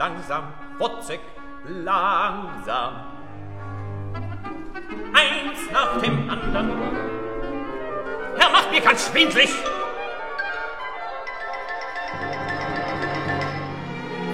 [0.00, 0.44] langsam,
[0.78, 1.20] futzig,
[1.84, 2.92] langsam.
[5.12, 6.70] Eins nach dem anderen.
[8.38, 9.50] Er macht mir ganz schwindlig.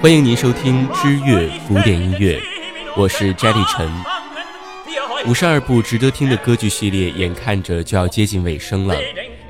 [0.01, 2.41] 欢迎您收听知乐古典音乐，
[2.97, 3.91] 我是摘立晨。
[5.27, 8.95] 五十二部值得听的歌剧系列眼看着就要接近尾声了。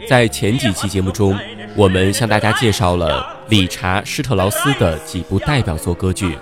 [0.09, 1.39] 在前几期节目中，
[1.77, 6.37] 我们向大家介绍了理查施特劳斯的几部代表作歌剧。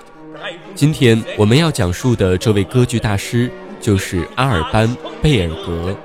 [0.76, 5.96] 今天我们要讲述的这位歌剧大师就是阿尔班贝尔格。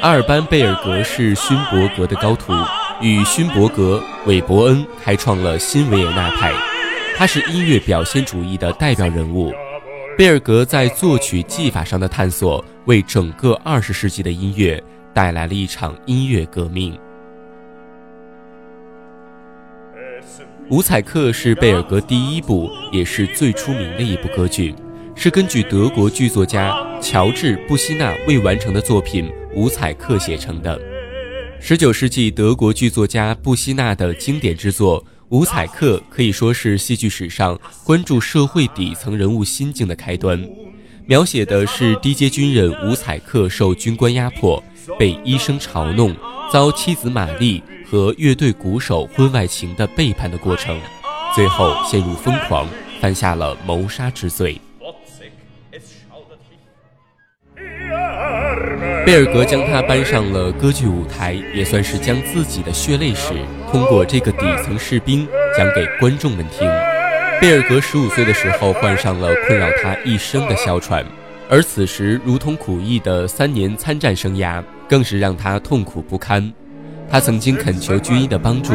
[0.00, 2.52] 阿尔班贝尔格是勋伯格的高徒。
[3.00, 6.52] 与勋伯格、韦伯恩开创了新维也纳派，
[7.16, 9.52] 他是音乐表现主义的代表人物。
[10.16, 14.80] 贝尔格在作曲技法上的探索，为整个二十世纪的音乐
[15.12, 16.94] 带来了一场音乐革命。
[20.72, 24.74] 《五彩客》是贝尔格第一部，也是最出名的一部歌剧，
[25.14, 30.80] 是根据德国剧作家乔治·布希纳未完成的作品《五彩客》写成的。
[31.60, 40.42] 十九世纪德国剧作家布希纳的经典之作《五彩客》可以说是戏剧史上关注社会底层人物心境的开端，
[41.04, 44.64] 描写的是低阶军人五彩客受军官压迫，
[44.98, 46.16] 被医生嘲弄，
[46.52, 50.78] 遭妻子玛丽和乐队鼓手婚外情的背叛的过程，
[51.34, 52.68] 最后陷入疯狂，
[53.00, 54.60] 犯下了谋杀之罪。
[59.06, 63.32] 贝尔格将他搬上了歌剧舞台，也算是将自己的血泪史
[63.70, 65.26] 通过这个底层士兵
[65.56, 66.68] 讲给观众们听。
[67.40, 71.02] 贝尔格十五岁的时候患上了困扰他一生的哮喘，
[71.48, 76.52] 而此时如同苦役的三年参战生涯更是让他痛苦不堪。
[77.10, 78.72] 他曾经恳求军医的帮助，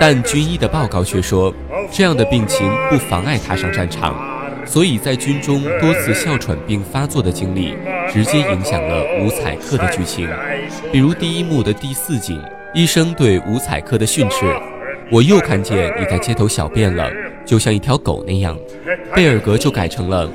[0.00, 1.52] 但军医的报告却说
[1.92, 4.14] 这样的病情不妨碍他上战场。
[4.66, 7.76] 所以在军中多次哮喘病发作的经历，
[8.10, 10.26] 直接影响了五彩课的剧情。
[10.90, 12.40] 比如第一幕的第四景，
[12.72, 14.46] 医生对五彩课的训斥
[15.12, 17.10] ：“我又看见你在街头小便了，
[17.44, 18.56] 就像一条狗那样。”
[19.14, 20.26] 贝尔格就改成了：“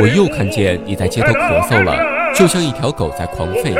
[0.00, 1.96] 我又看见你在街头咳嗽了，
[2.34, 3.72] 就像一条狗在狂吠。”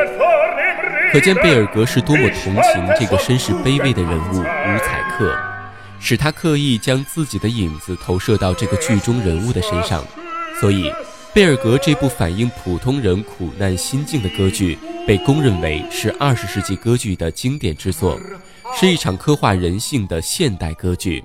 [1.16, 5.34] 可见贝尔格是多么同情这个身世卑微的人物五彩克。
[5.98, 10.04] 使他刻意将自己的影子投射到这个剧中人物的身上，
[10.60, 10.92] 所以
[11.32, 18.20] 贝尔格这部反映普通人苦难心境的歌剧被公认为是二十世纪歌剧的经典之作，
[18.78, 21.24] 是一场刻画人性的现代歌剧。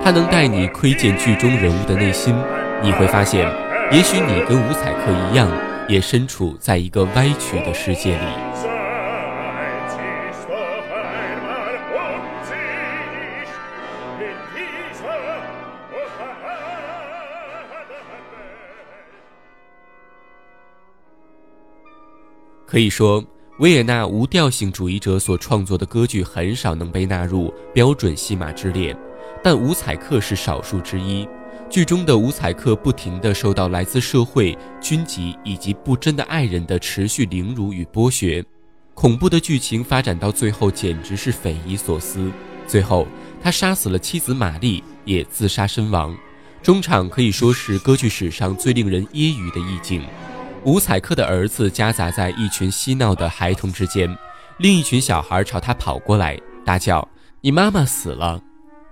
[0.00, 2.32] 它能带你窥见剧中人物的内心，
[2.80, 3.52] 你会发现，
[3.90, 5.50] 也许你跟五彩客一样，
[5.88, 8.73] 也身处在一个歪曲的世界里。
[22.74, 23.24] 可以说，
[23.60, 28.92] 维也纳无调性主义者所创作的歌剧很少能被纳入标准戏码之列，
[29.44, 31.24] 但五彩课是少数之一。
[31.70, 38.44] 剧中的五彩课不停地受到来自社会、军籍以及不真的爱人的持续凌辱与剥削，
[38.92, 42.28] 恐怖的剧情发展到最后简直是匪夷所思。
[42.66, 43.06] 最后，
[43.40, 46.12] 他杀死了妻子玛丽，也自杀身亡。
[46.60, 50.02] 中场可以说是歌剧史上最令人揶揄的意境。
[50.64, 54.16] 五彩克的儿子夹杂在一群嬉闹的孩童之间，
[54.56, 57.06] 另一群小孩朝他跑过来，大叫
[57.42, 58.40] ：“你妈妈死了！”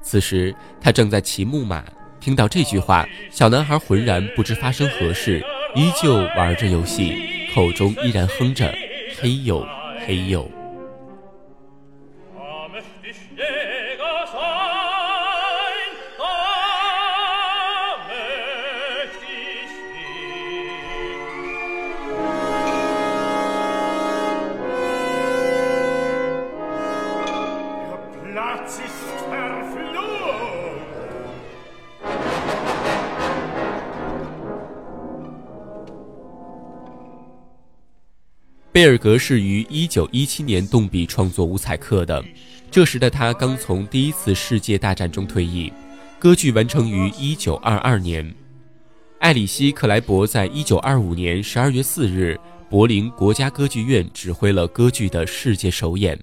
[0.02, 1.82] 此时他正在骑木马，
[2.20, 5.42] 听到这句话，小男孩浑然不知发生何事，
[5.74, 7.16] 依旧玩着游戏，
[7.54, 8.70] 口中依然哼着
[9.18, 9.66] ：“嘿呦，
[10.06, 10.46] 嘿呦。”
[38.72, 42.24] 贝尔格是于1917年动笔创作《五彩课》的，
[42.70, 45.70] 这时的他刚从第一次世界大战中退役。
[46.18, 48.34] 歌剧完成于1922年，
[49.18, 52.40] 艾里希·克莱伯在1925年12月4日
[52.70, 56.16] 柏林国家歌剧院指挥了歌剧的世界首演。《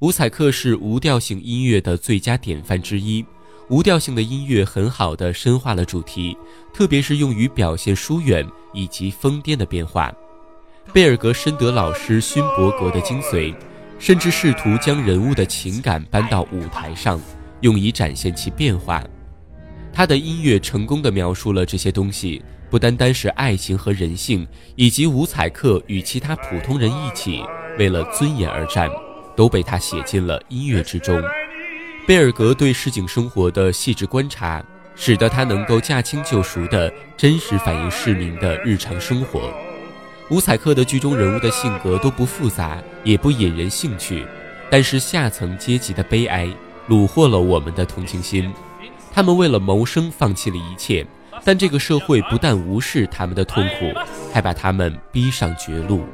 [0.00, 3.24] 五彩课》是无调性音乐的最佳典范之一，
[3.68, 6.36] 无调性的音乐很好的深化了主题，
[6.74, 8.44] 特别是用于表现疏远
[8.74, 10.12] 以及疯癫的变化。
[10.92, 13.54] 贝尔格深得老师勋伯格的精髓，
[13.98, 17.20] 甚至试图将人物的情感搬到舞台上，
[17.60, 19.04] 用以展现其变化。
[19.92, 24.44] 他的音乐成功地描述了这些东西，不单单是爱情和人性，
[24.74, 27.44] 以及伍彩克与其他普通人一起
[27.78, 28.90] 为了尊严而战，
[29.36, 31.22] 都被他写进了音乐之中。
[32.04, 34.64] 贝尔格对市井生活的细致观察，
[34.96, 39.52] 使得他能够驾轻就熟地真实反映市民的日常生活。
[40.30, 44.24] 伍采克的剧中人物的性格都不复杂，也不引人兴趣，
[44.70, 46.48] 但是下层阶级的悲哀
[46.88, 48.52] 虏获了我们的同情心。
[49.12, 51.04] 他们为了谋生放弃了一切，
[51.42, 53.92] 但这个社会不但无视他们的痛苦，
[54.32, 56.04] 还把他们逼上绝路。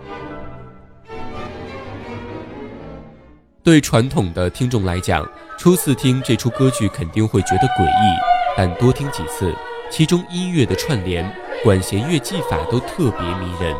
[3.63, 5.29] 对传统的听众来讲，
[5.59, 8.19] 初次听这出歌剧肯定会觉得诡异，
[8.57, 9.55] 但多听几次，
[9.91, 11.31] 其中音乐的串联、
[11.65, 13.75] 管弦乐技法都特别迷人。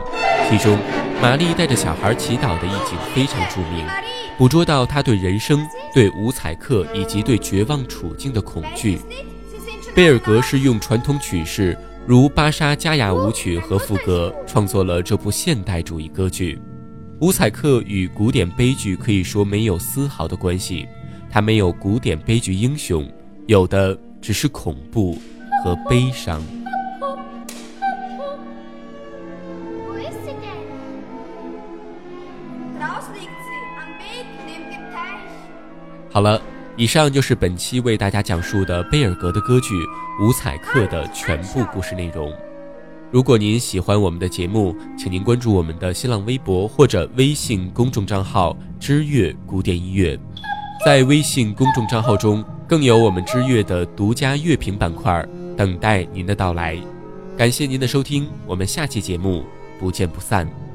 [0.49, 0.79] 其中，
[1.21, 3.87] 玛丽带着小孩祈祷的一景非常著名，
[4.39, 9.01] 捕捉到他对人生、对伍采克以及对绝望处境的恐惧。
[9.95, 11.77] 贝尔格是用传统曲式，
[12.07, 16.61] 如巴沙加雅舞曲和赋格，创作了这部现代主义歌剧。
[17.21, 20.87] 伍采克与古典悲剧可以说没有丝毫的关系，
[21.31, 23.11] 他没有古典悲剧英雄，
[23.47, 25.19] 有的只是恐怖
[25.65, 26.43] 和悲伤。
[36.17, 36.41] 好了，
[36.79, 39.75] 以上就是本期为大家讲述的贝尔格的歌剧
[40.25, 42.33] 《伍采克》的全部故事内容。
[43.11, 50.19] 如果您喜欢我们的节目，请您关注我们的新浪微博或者微信公众账号“知乐古典音乐”。
[50.87, 55.23] 在微信公众账号中，更有我们知乐的独家乐评板块
[55.55, 56.79] 等待您的到来。
[57.37, 59.45] 感谢您的收听，我们下期节目
[59.79, 60.66] 不见不散。